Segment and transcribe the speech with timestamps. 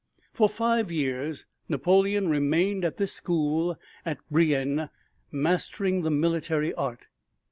[0.33, 4.89] For five years Napoleon remained at this school at Brienne
[5.31, 7.05] mastering the military art.